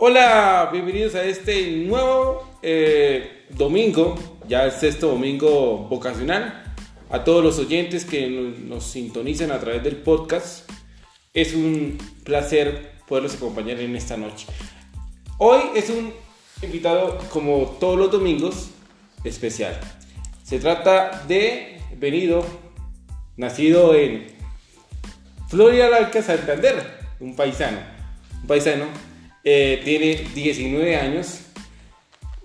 [0.00, 4.14] Hola, bienvenidos a este nuevo eh, domingo,
[4.46, 6.62] ya el sexto domingo vocacional.
[7.10, 10.70] A todos los oyentes que nos, sintonizan a través del podcast,
[11.34, 14.46] es un placer poderlos acompañar en esta noche.
[15.38, 16.12] Hoy es un
[16.62, 18.68] invitado, como todos los domingos,
[19.24, 19.80] especial.
[20.44, 22.46] Se trata de Venido,
[23.36, 24.28] nacido en
[25.48, 26.86] Florida Blanca, Santander,
[27.18, 27.78] un paisano.
[28.40, 28.84] Un paisano,
[29.50, 31.40] eh, tiene 19 años,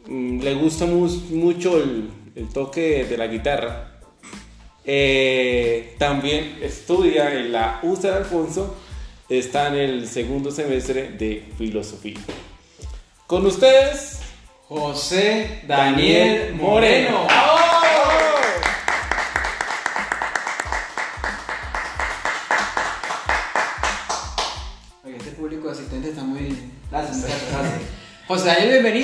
[0.08, 4.00] mm, le gusta mu- mucho el, el toque de la guitarra.
[4.86, 8.76] Eh, también estudia en la U San Alfonso,
[9.28, 12.20] está en el segundo semestre de filosofía.
[13.28, 14.20] Con ustedes,
[14.68, 17.26] José Daniel Moreno.
[17.26, 17.53] Oye,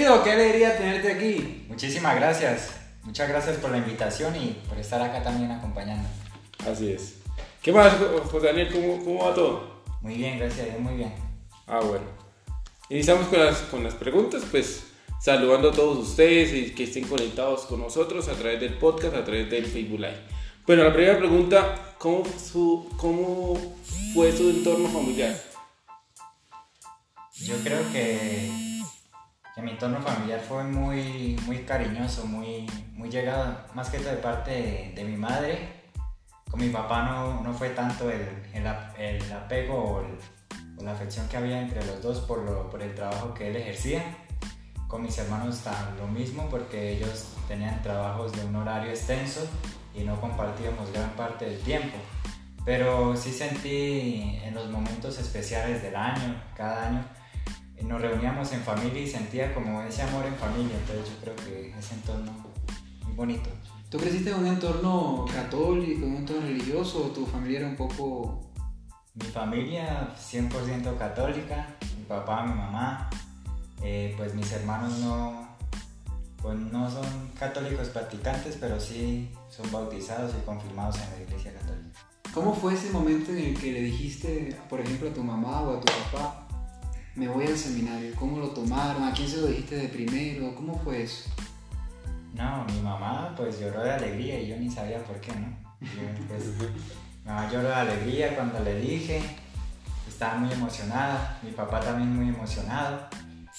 [0.09, 0.23] bienvenido.
[0.23, 1.65] Qué alegría tenerte aquí.
[1.67, 2.71] Muchísimas gracias.
[3.03, 6.07] Muchas gracias por la invitación y por estar acá también acompañando.
[6.69, 7.15] así es.
[7.61, 7.93] ¿Qué más,
[8.31, 8.69] José Daniel?
[8.71, 9.81] ¿Cómo, cómo va todo?
[10.01, 11.13] Muy bien, gracias a Dios, muy bien.
[11.67, 12.05] Ah, bueno.
[12.89, 14.85] Iniciamos con las, con las preguntas, pues
[15.21, 19.23] saludando a todos ustedes y que estén conectados con nosotros a través del podcast, a
[19.23, 20.21] través del Facebook Live.
[20.65, 23.57] Bueno, la primera pregunta, ¿cómo, su, cómo
[24.13, 25.35] fue su entorno familiar?
[27.41, 28.68] Yo creo que,
[29.59, 34.17] que mi entorno familiar fue muy, muy cariñoso, muy, muy llegado, más que todo de
[34.17, 35.83] parte de, de mi madre.
[36.49, 38.21] Con mi papá no, no fue tanto el,
[38.53, 38.65] el,
[38.97, 40.17] el apego o, el-
[40.79, 43.55] o la afección que había entre los dos por, lo- por el trabajo que él
[43.57, 44.01] ejercía.
[44.87, 45.61] Con mis hermanos
[45.99, 49.47] lo mismo porque ellos tenían trabajos de un horario extenso
[49.93, 51.97] y no compartíamos gran parte del tiempo.
[52.65, 57.05] Pero sí sentí en los momentos especiales del año, cada año,
[57.83, 60.75] nos reuníamos en familia y sentía como ese amor en familia.
[60.77, 62.31] Entonces yo creo que ese entorno
[63.05, 63.49] muy bonito.
[63.89, 67.75] ¿Tú creciste en un entorno católico, en un entorno religioso o tu familia era un
[67.75, 68.45] poco.
[69.15, 73.09] Mi familia 100% católica, mi papá, mi mamá,
[73.81, 75.49] eh, pues mis hermanos no,
[76.41, 81.99] pues no son católicos practicantes, pero sí son bautizados y confirmados en la iglesia católica.
[82.33, 85.77] ¿Cómo fue ese momento en el que le dijiste, por ejemplo, a tu mamá o
[85.77, 86.38] a tu papá,
[87.19, 88.15] me voy al seminario?
[88.15, 89.03] ¿Cómo lo tomaron?
[89.03, 90.55] ¿A quién se lo dijiste de primero?
[90.55, 91.29] ¿Cómo fue eso?
[92.33, 95.47] No, mi mamá pues lloró de alegría y yo ni sabía por qué, ¿no?
[95.81, 99.21] Yo, pues, mi mamá lloró de alegría cuando le dije,
[100.07, 103.09] estaba muy emocionada, mi papá también muy emocionado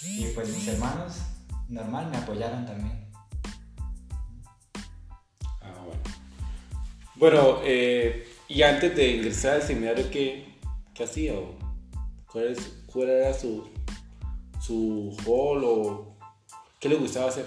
[0.03, 1.19] y pues mis hermanos
[1.69, 3.11] normal me apoyaron también.
[5.61, 6.01] Ah, bueno.
[7.17, 10.59] Bueno, eh, y antes de ingresar al seminario, ¿qué,
[10.95, 11.35] qué hacía?
[11.35, 11.59] o
[12.27, 13.69] ¿Cuál, es- cuál era su,
[14.61, 16.17] su rol o
[16.79, 17.47] qué le gustaba hacer?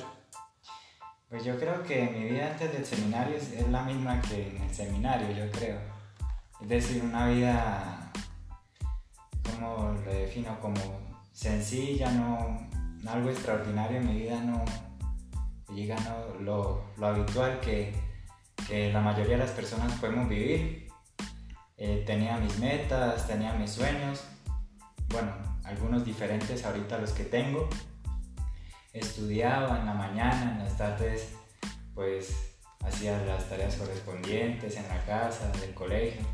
[1.30, 4.74] Pues yo creo que mi vida antes del seminario es, la misma que en el
[4.74, 5.80] seminario, yo creo.
[6.62, 8.12] Es decir, una vida,
[9.44, 10.80] como lo defino, como
[11.32, 12.70] sencilla, no
[13.08, 14.64] algo extraordinario en mi vida, no
[15.74, 17.94] llega no, lo, lo habitual que,
[18.68, 20.88] que la mayoría de las personas podemos vivir.
[21.78, 24.24] Eh, tenía mis metas, tenía mis sueños,
[25.13, 25.31] bueno,
[25.63, 27.69] algunos diferentes ahorita los que tengo
[28.94, 31.29] estudiaba en la mañana, en las tardes
[31.94, 32.35] pues
[32.84, 36.25] hacía las tareas correspondientes en la casa, del colegio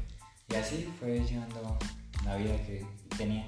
[0.48, 1.78] y así fue llevando
[2.26, 2.86] la vida que
[3.18, 3.46] tenía.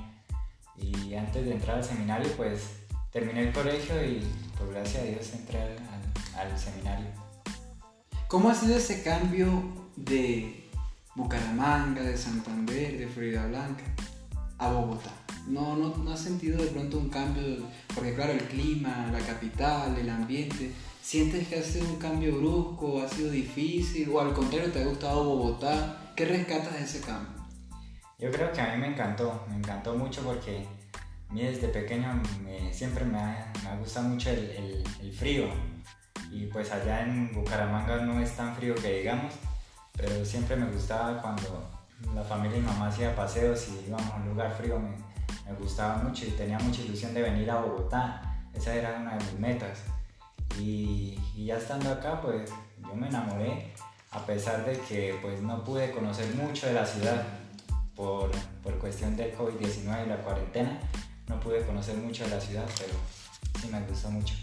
[0.76, 2.70] Y antes de entrar al seminario pues
[3.12, 4.28] terminé el colegio y
[4.58, 5.78] por gracia a Dios entré
[6.38, 7.08] al seminario.
[8.28, 9.48] ¿Cómo ha sido ese cambio
[9.96, 10.70] de
[11.16, 13.84] Bucaramanga, de Santander, de Florida Blanca
[14.58, 15.21] a Bogotá?
[15.48, 17.44] ¿No, no, no has sentido de pronto un cambio?
[17.94, 20.72] Porque claro, el clima, la capital, el ambiente.
[21.02, 24.86] ¿Sientes que ha sido un cambio brusco, ha sido difícil o al contrario te ha
[24.86, 26.14] gustado Bogotá?
[26.16, 27.42] ¿Qué rescatas de ese cambio?
[28.20, 30.68] Yo creo que a mí me encantó, me encantó mucho porque
[31.28, 35.12] a mí desde pequeño me- siempre me ha, me ha gustado mucho el, el- el
[35.12, 35.46] frío.
[36.32, 39.34] Y pues allá en Bucaramanga no es tan frío que digamos,
[39.98, 41.68] pero siempre me gustaba cuando
[42.16, 44.90] la familia y mamá hacía paseos y íbamos a un lugar frío, me,
[45.52, 48.22] me gustaba mucho y tenía mucha ilusión de venir a Bogotá.
[48.54, 49.84] Esa era una de mis metas.
[50.60, 53.74] Y, ya estando acá, pues yo me enamoré,
[54.12, 57.24] a pesar de que pues no pude conocer mucho de la ciudad
[57.96, 58.30] por,
[58.64, 60.80] por cuestión del COVID-19 y la cuarentena.
[61.28, 62.94] No pude conocer mucho de la ciudad, pero
[63.60, 64.36] sí me gustó mucho.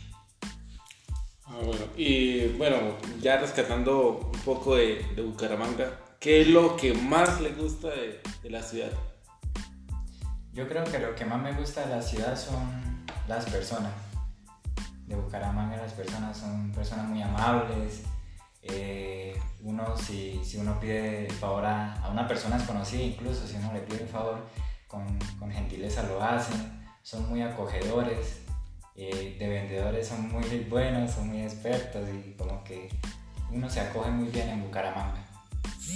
[1.45, 1.85] Ah, bueno.
[1.97, 2.77] Y bueno,
[3.21, 8.21] ya rescatando un poco de, de Bucaramanga, ¿qué es lo que más le gusta de,
[8.43, 8.91] de la ciudad?
[10.59, 13.93] Yo creo que lo que más me gusta de la ciudad son las personas.
[15.07, 18.03] De Bucaramanga las personas son personas muy amables.
[18.63, 23.55] Eh, uno, si, si, uno pide el favor a, a, una persona desconocida, incluso si
[23.55, 24.49] uno le pide el favor,
[24.89, 25.07] con,
[25.39, 26.83] con gentileza lo hacen.
[27.05, 28.41] Son muy acogedores.
[28.97, 32.89] Eh, de vendedores son muy buenos, son muy expertos y como que
[33.53, 35.25] uno se acoge muy bien en Bucaramanga.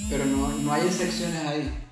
[0.09, 1.89] Pero no, no hay excepciones ahí.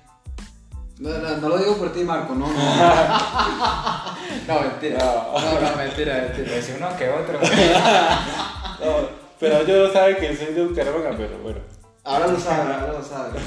[1.01, 2.53] No, no, lo digo por ti, Marco, no, no.
[4.47, 4.99] no, mentira.
[4.99, 6.51] No, no, mentira, mentira.
[6.51, 7.39] Pues uno que otro.
[9.39, 11.57] pero yo no sabe que soy de Bucaramanga, pero bueno.
[12.03, 13.39] Ahora lo sabe, ahora lo sabe.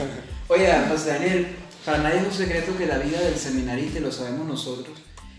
[0.49, 1.47] Oye, José Daniel,
[1.85, 4.99] para nadie es un secreto que la vida del seminarista, lo sabemos nosotros,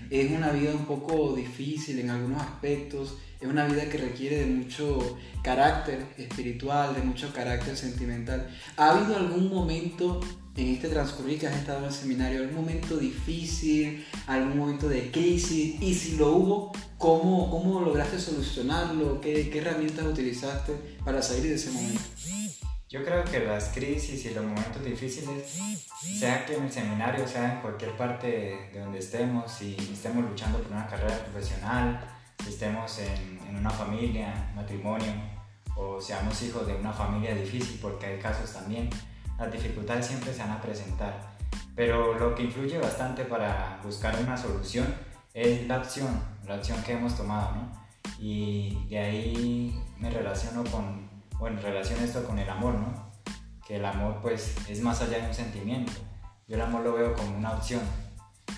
[0.09, 4.45] es una vida un poco difícil en algunos aspectos, es una vida que requiere de
[4.45, 8.47] mucho carácter espiritual, de mucho carácter sentimental.
[8.77, 10.21] ¿Ha habido algún momento
[10.55, 15.11] en este transcurrir que has estado en el seminario, algún momento difícil, algún momento de
[15.11, 15.81] crisis?
[15.81, 19.19] Y si lo hubo, ¿cómo, cómo lograste solucionarlo?
[19.19, 20.73] ¿Qué, ¿Qué herramientas utilizaste
[21.03, 22.01] para salir de ese momento?
[22.87, 25.59] Yo creo que las crisis y los momentos difíciles,
[25.99, 28.27] sea aquí en el seminario, sea en cualquier parte
[28.71, 31.99] de donde estemos, si estemos luchando por una carrera profesional,
[32.41, 35.11] si estemos en, en una familia, matrimonio,
[35.75, 38.89] o seamos hijos de una familia difícil, porque hay casos también,
[39.37, 41.35] las dificultades siempre se van a presentar.
[41.75, 44.93] Pero lo que influye bastante para buscar una solución
[45.33, 47.85] es la acción, la acción que hemos tomado, ¿no?
[48.17, 51.05] Y de ahí me relaciono con
[51.37, 53.11] bueno, relaciona esto con el amor, ¿no?
[53.65, 55.91] Que el amor pues es más allá de un sentimiento.
[56.47, 57.81] Yo el amor lo veo como una opción,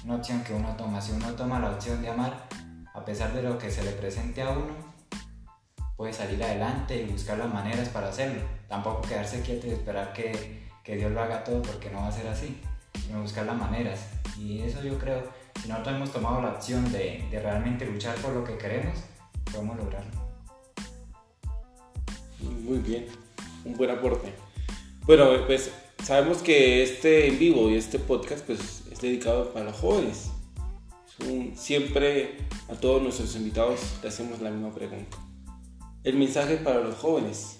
[0.04, 1.02] una opción que uno toma.
[1.02, 2.48] Si uno toma la opción de amar,
[2.94, 4.76] a pesar de lo que se le presente a uno,
[5.96, 8.42] puede salir adelante y buscar las maneras para hacerlo.
[8.68, 12.12] Tampoco quedarse quieto y esperar que, que Dios lo haga todo porque no va a
[12.14, 12.62] ser así,
[13.06, 14.08] sino buscar las maneras.
[14.40, 15.22] Y eso yo creo,
[15.62, 18.98] si nosotros hemos tomado la opción de, realmente luchar por lo que queremos,
[19.52, 20.12] podemos lograrlo.
[22.40, 23.06] Muy bien,
[23.66, 24.34] un buen aporte.
[25.06, 29.76] Bueno, pues sabemos que este en vivo y este podcast pues es dedicado para los
[29.76, 30.32] jóvenes.
[31.56, 32.38] siempre
[32.70, 35.18] a todos nuestros invitados le hacemos la misma pregunta.
[36.06, 37.60] El mensaje para los jóvenes,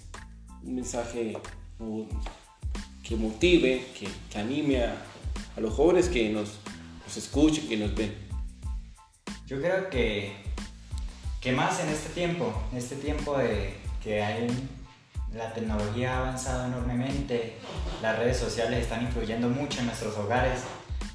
[0.62, 1.36] un mensaje
[3.08, 4.94] que motive, que, anime a,
[5.56, 6.58] los jóvenes que nos,
[7.06, 8.14] nos escuchen, que nos ven.
[9.46, 10.36] Yo creo que,
[11.40, 14.46] que más en este tiempo, en este tiempo de que hay
[15.32, 17.56] la tecnología ha avanzado enormemente,
[18.02, 20.60] las redes sociales están influyendo mucho en nuestros hogares,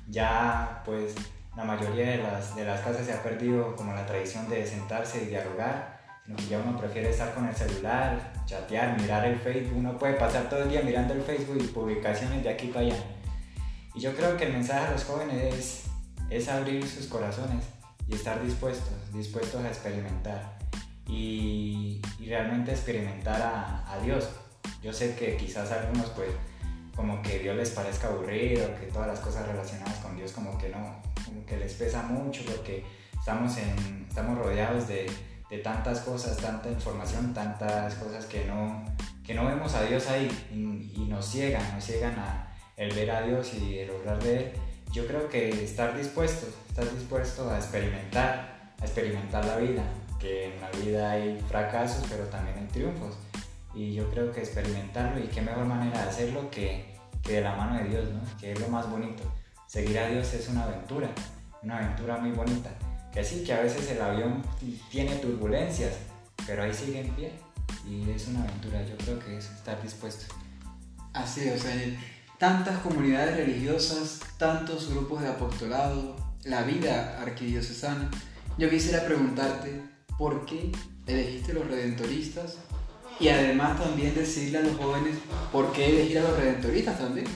[0.07, 1.13] ya pues
[1.55, 5.23] la mayoría de las, de las casas se ha perdido como la tradición de sentarse
[5.23, 9.77] y dialogar, sino que ya uno prefiere estar con el celular, chatear, mirar el Facebook,
[9.77, 12.95] uno puede pasar todo el día mirando el Facebook y publicaciones de aquí para allá.
[13.95, 15.85] Y yo creo que el mensaje a los jóvenes
[16.29, 17.65] es, abrir sus corazones
[18.07, 20.57] y estar dispuestos, dispuestos a experimentar
[21.07, 24.29] y, realmente experimentar a, Dios.
[24.81, 26.29] Yo sé que quizás algunos pues
[26.95, 30.69] como que Dios les parezca aburrido, que todas las cosas relacionadas con Dios como que
[30.69, 32.83] no, como que les pesa mucho porque
[33.17, 35.05] estamos, en, estamos rodeados de,
[35.53, 38.83] de tantas cosas, tanta información, tantas cosas que no,
[39.23, 43.11] que no vemos a Dios ahí y, y nos ciegan, nos ciegan a el ver
[43.11, 44.51] a Dios y el obrar de Él.
[44.91, 49.83] Yo creo que estar dispuesto, estar dispuesto a experimentar, a experimentar la vida,
[50.19, 53.15] que en la vida hay fracasos, pero también hay triunfos.
[53.75, 57.55] Y yo creo que experimentarlo y qué mejor manera de hacerlo que, que de la
[57.55, 58.21] mano de Dios, ¿no?
[58.39, 59.21] que es lo más bonito.
[59.67, 61.09] Seguir a Dios es una aventura,
[61.61, 62.71] una aventura muy bonita.
[63.13, 64.41] Que sí, que a veces el avión
[64.89, 65.93] tiene turbulencias,
[66.47, 67.31] pero ahí sigue en pie.
[67.87, 70.33] Y es una aventura, yo creo que es estar dispuesto.
[71.13, 71.75] Así, o sea,
[72.39, 78.09] tantas comunidades religiosas, tantos grupos de apostolado, la vida arquidiocesana.
[78.57, 79.81] Yo quisiera preguntarte,
[80.17, 80.71] por qué
[81.07, 82.57] elegiste los redentoristas
[83.19, 85.17] y además también decirle a los jóvenes
[85.51, 87.27] por qué elegir a los redentoristas también.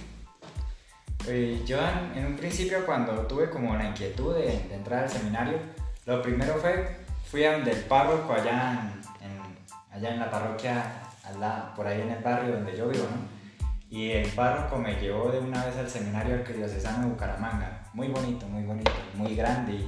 [1.27, 1.77] Eh, yo
[2.15, 5.59] en, un principio cuando tuve como la inquietud de, entrar al seminario,
[6.05, 6.97] lo primero fue,
[7.29, 10.83] fui a donde el párroco allá en, allá en la parroquia,
[11.75, 13.37] por ahí en el barrio donde yo vivo, ¿no?
[13.89, 17.83] Y el párroco me llevó de una vez al seminario arquidiocesano de Bucaramanga.
[17.93, 19.81] Muy bonito, muy bonito, muy grande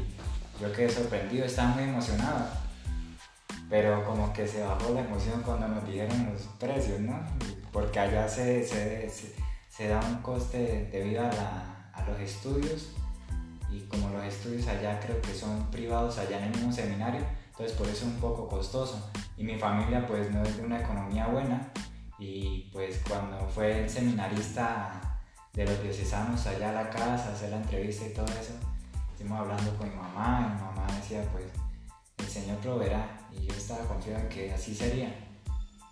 [0.60, 2.48] yo quedé sorprendido, estaba muy emocionado
[3.70, 7.20] pero como que se bajó la emoción cuando nos dijeron los precios, ¿no?
[7.72, 9.36] Porque allá se, se,
[9.88, 12.90] da un coste debido a, a, los estudios
[13.72, 17.22] y como los estudios allá creo que son privados allá en el mismo seminario,
[17.52, 19.10] entonces por eso es un poco costoso.
[19.38, 21.72] Y mi familia pues no es de una economía buena
[22.18, 25.20] y pues cuando fue el seminarista
[25.54, 28.54] de los diocesanos allá a la casa, hacer la entrevista y todo eso,
[29.12, 31.46] estuvimos hablando con mi mamá y mi mamá decía pues
[32.20, 33.20] el Señor proveerá.
[33.32, 35.14] Y yo estaba confiado en que así sería.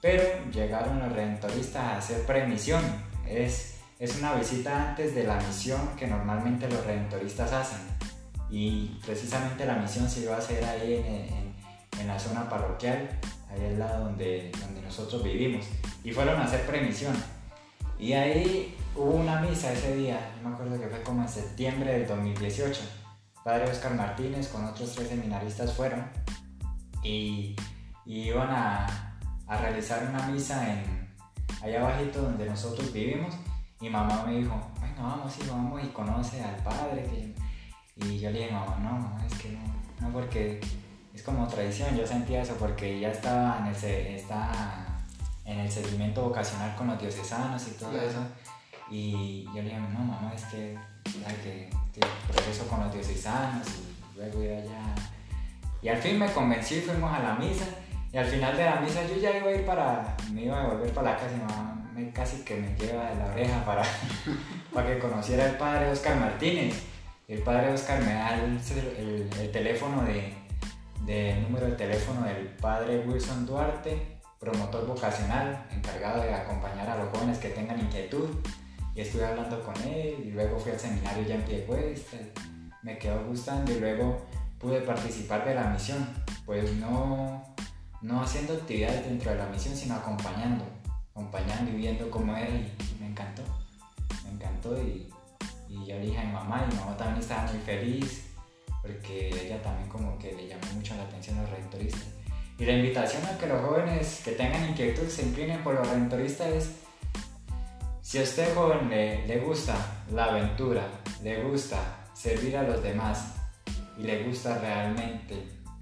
[0.01, 2.83] Pero llegaron los redentoristas a hacer premisión.
[3.27, 7.79] Es, es una visita antes de la misión que normalmente los redentoristas hacen.
[8.49, 13.09] Y precisamente la misión se iba a hacer ahí en, en, la zona parroquial,
[13.49, 15.65] ahí al lado donde, donde nosotros vivimos.
[16.03, 17.15] Y fueron a hacer premisión.
[17.99, 21.93] Y ahí hubo una misa ese día, yo me acuerdo que fue como en septiembre
[21.93, 22.81] del 2018.
[23.43, 26.05] Padre Oscar Martínez con otros tres seminaristas fueron
[27.03, 27.55] y,
[28.05, 31.15] iban a, a, realizar una misa en
[31.63, 33.33] allá abajito donde nosotros vivimos
[33.79, 37.33] y mamá me dijo, bueno, vamos y vamos y conoce al padre.
[37.95, 39.59] Y yo le dije, mamá, no, mamá, es que no,
[40.01, 40.59] no porque
[41.13, 43.75] es como tradición, yo sentía eso porque ya estaba en el,
[45.45, 48.19] en el seguimiento vocacional con los diocesanos y todo eso.
[48.89, 54.17] Y yo le dije, no, mamá, es que, que, que progreso con los diocesanos y
[54.17, 54.95] luego iba allá.
[55.83, 57.65] Y al fin me convencí, fuimos a la misa.
[58.11, 60.67] Y al final de la misa yo ya iba a ir para, me iba a
[60.67, 61.76] volver para la casa y mamá
[62.13, 63.83] casi que me lleva de la oreja para,
[64.73, 66.75] para que conociera al padre Oscar Martínez.
[67.27, 68.59] El padre Oscar me da el,
[69.39, 70.33] el, teléfono de,
[71.05, 77.09] de, número de teléfono del padre Wilson Duarte, promotor vocacional, encargado de acompañar a los
[77.09, 78.29] jóvenes que tengan inquietud.
[78.95, 82.17] Y estuve hablando con él y luego fui al seminario ya en pie puesta,
[82.81, 84.25] me quedó gustando y luego
[84.57, 86.07] pude participar de la misión,
[86.45, 87.43] pues no,
[88.01, 90.65] no haciendo actividades dentro de la misión, sino acompañando,
[91.57, 93.43] acompañando y viendo cómo era y me encantó,
[94.23, 95.09] me encantó y,
[95.69, 98.23] y yo le dije a mi mamá y mi mamá también estaba muy feliz
[98.81, 101.51] porque ella también como que le llamó mucho la atención a los.
[102.59, 106.47] Y la invitación a que los jóvenes que tengan inquietud se inclinen por los redentoristas
[106.47, 106.71] es
[108.01, 109.75] si a usted joven le, gusta
[110.11, 110.87] la aventura,
[111.21, 113.35] le gusta servir a los demás
[113.97, 115.35] y le gusta realmente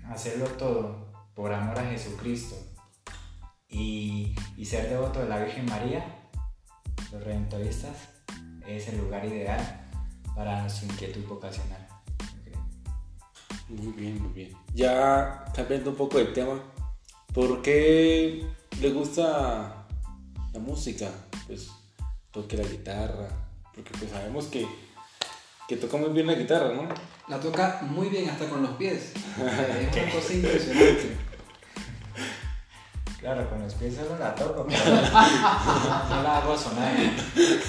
[0.09, 1.05] hacerlo todo
[1.35, 2.55] por amor a Jesucristo
[3.75, 6.03] y, ser devoto de la Virgen María,
[7.11, 7.95] los redentoristas
[8.67, 9.81] es el lugar ideal
[10.35, 11.87] para su inquietud vocacional.
[13.69, 14.53] Muy bien, muy bien.
[14.73, 16.59] Ya cambiando un poco el tema,
[17.33, 18.45] ¿por qué
[18.79, 19.85] le gusta
[20.53, 21.09] la música?
[21.47, 21.69] Pues
[22.31, 23.27] toque la guitarra,
[23.73, 24.67] porque pues sabemos que,
[25.67, 26.87] que toca muy bien la guitarra, ¿no?
[27.27, 29.13] La toca muy bien hasta con los pies.
[29.37, 31.24] es una cosa impresionante.
[33.25, 36.93] Claro, con los pies solo la toco, pero no la hago sonar.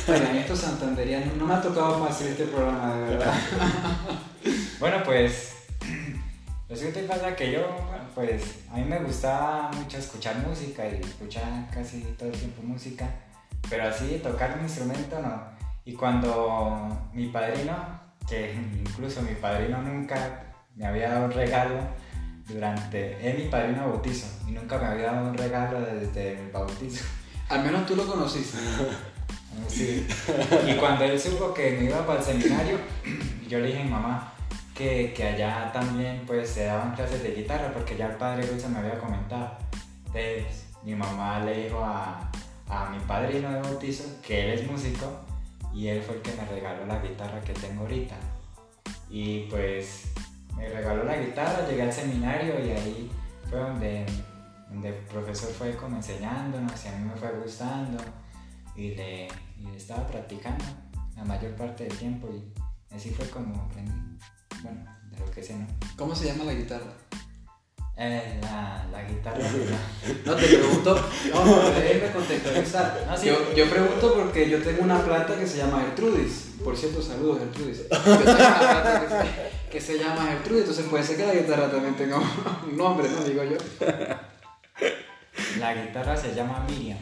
[0.06, 3.34] Bueno, en estos santanderianos no me ha tocado fácil este programa, de verdad.
[4.78, 5.54] Bueno, pues
[6.68, 7.62] lo siguiente pasa que yo,
[8.14, 13.08] pues a mí me gusta mucho escuchar música y escuchar casi todo el tiempo música.
[13.70, 15.42] Pero así, tocar un instrumento no.
[15.86, 17.74] Y cuando mi padrino,
[18.28, 21.78] que incluso mi padrino nunca me había dado un regalo
[22.48, 23.28] durante.
[23.28, 27.04] Es mi padrino bautizo y nunca me había dado un regalo desde mi bautizo.
[27.48, 28.58] Al menos tú lo conociste.
[29.68, 30.06] Sí.
[30.68, 32.78] Y cuando él supo que me iba para el seminario,
[33.48, 34.34] yo le dije a mi mamá
[34.74, 38.68] que, que allá también pues se daban clases de guitarra porque ya el padre Luis
[38.68, 39.56] me había comentado.
[40.08, 42.30] Entonces mi mamá le dijo a,
[42.68, 45.20] a mi padrino de bautizo, que él es músico,
[45.74, 48.16] y él fue el que me regaló la guitarra que tengo ahorita.
[49.08, 50.04] Y pues
[50.56, 53.10] me regaló la guitarra, llegué al seminario y ahí
[53.48, 54.06] fue donde,
[54.82, 58.02] el profesor fue como enseñándonos y a mí me fue gustando
[58.74, 59.28] y le,
[59.74, 60.64] estaba practicando
[61.16, 64.18] la mayor parte del tiempo y así fue como aprendí,
[64.62, 65.66] bueno, de lo que sé, ¿no?
[65.96, 66.92] ¿Cómo se llama la guitarra?
[67.98, 69.38] Eh, la, la, guitarra.
[70.26, 73.06] no, te pregunto, no, déjeme contextualizar.
[73.06, 76.56] No, yo, yo, pregunto porque yo tengo una planta que se llama Gertrudis.
[76.62, 77.88] Por cierto, saludos Gertrudis.
[77.90, 81.34] Yo tengo una planta que se, que se llama Gertrudis, entonces puede ser que la
[81.34, 83.24] guitarra también tenga un nombre, ¿no?
[83.24, 83.56] Digo yo.
[85.58, 86.98] La guitarra se llama Miriam.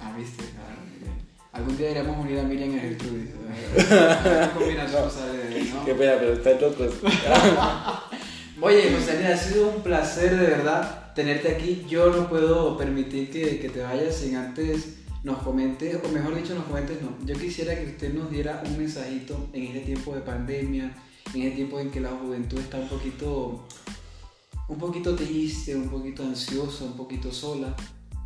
[0.00, 0.44] Ah, viste.
[0.58, 3.30] Ah, Algún día iremos a unir a Miriam y Gertrudis.
[3.90, 5.84] Una combinación sale, ¿no?
[5.86, 6.94] Qué pena, pero están locos.
[8.58, 11.84] Oye, José, ha sido un placer de verdad tenerte aquí.
[11.86, 16.54] Yo no puedo permitir que, que, te vayas sin antes nos comentes, o mejor dicho,
[16.54, 17.18] nos comentes, no.
[17.26, 20.96] Yo quisiera que usted nos diera un mensajito en este tiempo de pandemia,
[21.34, 23.66] en este tiempo en que la juventud está un poquito,
[24.68, 27.76] un poquito triste, un poquito ansiosa, un poquito sola,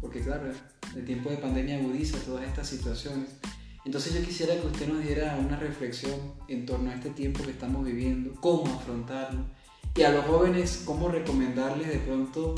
[0.00, 0.52] porque claro,
[0.94, 3.30] el tiempo de pandemia agudiza todas estas situaciones.
[3.84, 6.14] Entonces yo quisiera que usted nos diera una reflexión
[6.46, 9.58] en torno a este tiempo que estamos viviendo, cómo afrontarlo
[9.94, 12.54] y a los jóvenes cómo recomendarles de pronto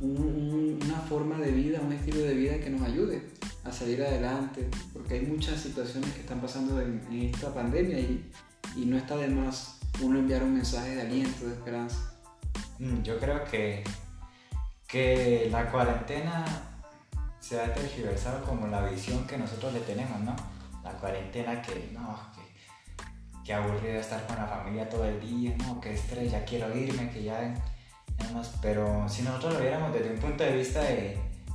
[0.00, 3.22] una forma de vida, un estilo de vida que nos ayude
[3.64, 7.02] a salir adelante, porque hay muchas situaciones que están pasando en,
[7.34, 8.30] esta pandemia y,
[8.76, 12.14] y, no está de más uno enviar un mensaje de aliento, de esperanza.
[12.78, 13.84] Mm, yo creo que,
[14.86, 16.44] que la cuarentena
[17.40, 20.34] se ha tergiversado como la visión que nosotros le tenemos, ¿no?
[20.82, 22.18] La cuarentena que, no,
[23.44, 27.10] que aburrido estar con la familia todo el día, no, que estrés, ya quiero irme,
[27.10, 27.54] que ya,
[28.32, 28.52] más.
[28.62, 30.80] Pero si nosotros lo viéramos desde un punto de vista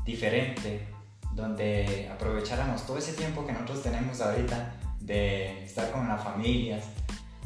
[0.06, 0.88] diferente,
[1.34, 6.84] donde aprovecháramos todo ese tiempo que nosotros tenemos ahorita de estar con las familias,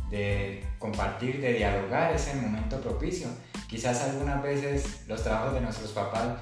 [0.10, 3.28] de compartir, de dialogar, es el momento propicio.
[3.68, 6.38] Quizás algunas veces los trabajos de nuestros papás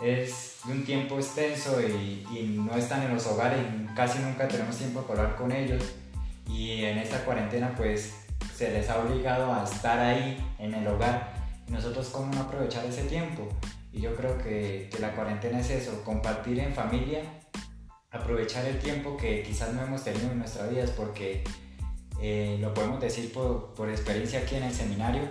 [0.00, 2.24] es de un tiempo extenso y,
[2.58, 5.82] no están en los hogares y casi nunca tenemos tiempo para hablar con ellos.
[6.48, 8.14] Y en esta cuarentena pues
[8.54, 11.34] se les ha obligado a estar ahí en el hogar.
[11.68, 13.48] Y nosotros cómo no aprovechar ese tiempo.
[13.92, 17.22] Y yo creo que, que la cuarentena es eso, compartir en familia,
[18.10, 21.44] aprovechar el tiempo que quizás no hemos tenido en nuestras vidas porque
[22.20, 25.22] eh, lo podemos decir por, por experiencia aquí en el seminario,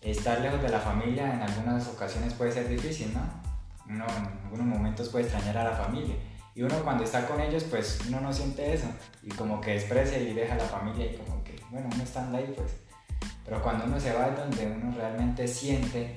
[0.00, 3.20] estar lejos de la familia en algunas ocasiones puede ser difícil, ¿no?
[3.88, 6.14] En algunos momentos puede extrañar a la familia.
[6.56, 8.86] Y uno cuando está con ellos, pues uno no siente eso.
[9.22, 12.26] Y como que desprecia y deja a la familia y como que, bueno, uno está
[12.30, 12.72] ahí, pues.
[13.44, 16.16] Pero cuando uno se va es donde uno realmente siente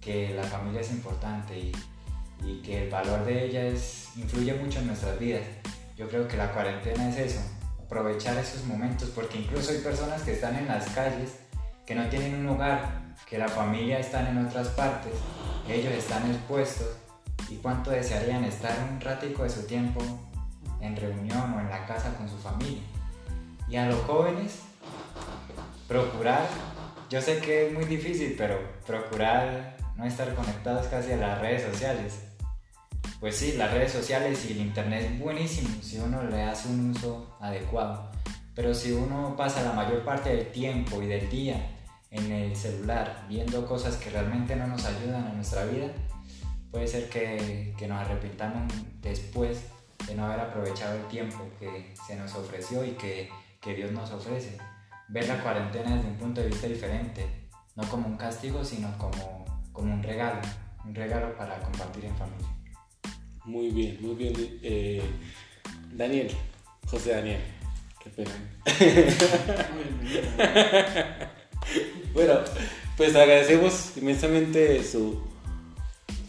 [0.00, 1.72] que la familia es importante y,
[2.44, 5.42] y que el valor de ella es, influye mucho en nuestras vidas.
[5.96, 7.40] Yo creo que la cuarentena es eso,
[7.84, 11.36] aprovechar esos momentos, porque incluso hay personas que están en las calles,
[11.86, 15.12] que no tienen un hogar, que la familia está en otras partes,
[15.68, 17.05] ellos están expuestos
[17.48, 20.00] y cuánto desearían estar un ratico de su tiempo
[20.80, 22.82] en reunión o en la casa con su familia.
[23.68, 24.60] Y a los jóvenes,
[25.88, 26.46] procurar,
[27.10, 31.62] yo sé que es muy difícil, pero procurar no estar conectados casi a las redes
[31.62, 32.22] sociales.
[33.20, 36.90] Pues sí, las redes sociales y el internet es buenísimo si uno le hace un
[36.90, 38.10] uso adecuado.
[38.54, 41.70] Pero si uno pasa la mayor parte del tiempo y del día
[42.10, 45.88] en el celular viendo cosas que realmente no nos ayudan a nuestra vida,
[46.76, 49.62] puede ser que, que nos arrepintamos después
[50.06, 53.30] de no haber aprovechado el tiempo que se nos ofreció y que,
[53.62, 54.58] que Dios nos ofrece.
[55.08, 57.24] Ver la cuarentena desde un punto de vista diferente,
[57.76, 60.42] no como un castigo, sino como, como un regalo,
[60.84, 62.48] un regalo para compartir en familia.
[63.46, 64.34] Muy bien, muy bien.
[64.62, 65.02] Eh,
[65.94, 66.30] Daniel,
[66.90, 67.40] José Daniel,
[68.04, 68.32] qué pena.
[72.12, 72.34] bueno,
[72.98, 75.35] pues agradecemos inmensamente su,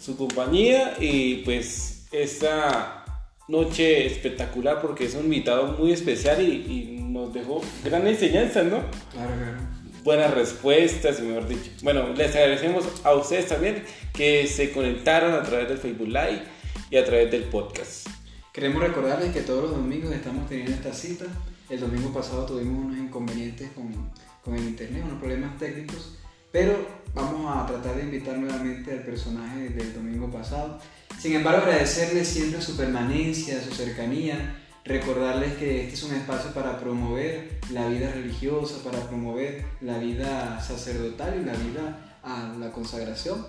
[0.08, 3.04] su compañía y pues esta
[3.50, 8.84] noche espectacular porque es un invitado muy especial y, nos dejó gran enseñanza, ¿no?
[9.12, 9.58] Claro, claro.
[10.04, 11.72] Buenas respuestas, mejor dicho.
[11.82, 16.44] Bueno, les agradecemos a ustedes también que se conectaron a través del Facebook Live
[16.92, 18.08] y a través del podcast.
[18.54, 21.26] Queremos recordarles que todos los domingos estamos teniendo esta cita.
[21.70, 24.12] El domingo pasado tuvimos unos inconvenientes con
[24.48, 26.16] con el internet, unos problemas técnicos,
[26.52, 30.80] pero vamos a tratar de invitar nuevamente al personaje del domingo pasado.
[31.20, 36.80] Sin embargo, agradecerles siempre su permanencia, su cercanía, recordarles que este es un espacio para
[36.80, 43.46] promover la vida religiosa, para promover la vida sacerdotal y la vida a la consagración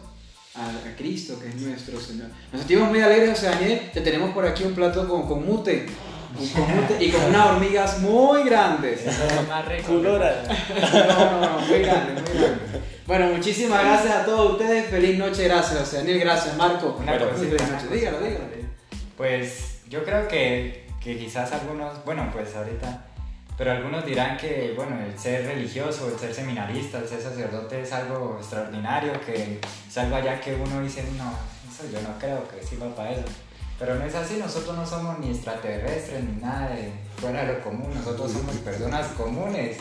[0.55, 2.29] a, Cristo, que es nuestro Señor.
[2.53, 5.87] Nos sentimos muy alegres, José Daniel, te tenemos por aquí un plato con, con mute
[7.01, 9.05] y con unas hormigas muy grandes.
[9.49, 9.65] más
[11.09, 12.83] No, no, no, muy grandes, muy grandes.
[13.07, 14.91] Bueno, muchísimas gracias a todos ustedes.
[14.91, 16.99] Feliz noche, gracias, José Daniel, gracias, Marco.
[17.01, 17.87] Una feliz noche.
[17.91, 18.45] Dígalo, dígalo.
[19.17, 23.07] Pues yo creo que, que quizás algunos, bueno, pues ahorita,
[23.57, 27.93] pero algunos dirán que, bueno, el ser religioso, el ser seminarista, el ser sacerdote es
[27.93, 31.33] algo extraordinario, que es algo allá que uno dice, no,
[31.69, 33.25] eso yo no creo que sirva para eso.
[33.79, 37.63] Pero no es así, nosotros no somos ni extraterrestres ni nada de fuera de lo
[37.63, 39.77] común, nosotros somos personas comunes.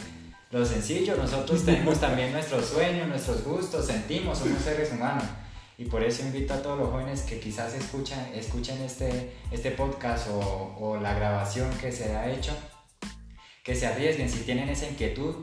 [0.51, 5.23] Lo sencillo, nosotros tenemos también nuestros sueños, nuestros gustos, sentimos, somos seres humanos.
[5.79, 10.27] Y por eso invito a todos los jóvenes que quizás escuchan, escuchen este, este podcast
[10.29, 12.51] o, o la grabación que se ha hecho,
[13.63, 15.35] que se arriesguen, si tienen esa inquietud,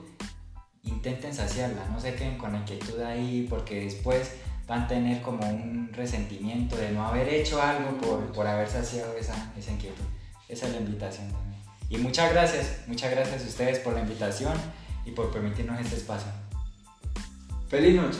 [0.85, 4.33] intenten saciarla, no se queden con la inquietud ahí porque después
[4.67, 9.17] van a tener como un resentimiento de no haber hecho algo por, por haber saciado
[9.17, 10.05] esa, esa inquietud.
[10.49, 11.63] Esa es la invitación también.
[11.91, 14.55] Y muchas gracias, muchas gracias a ustedes por la invitación
[15.05, 16.31] y por permitirnos este espacio.
[17.69, 18.19] Feliz noche.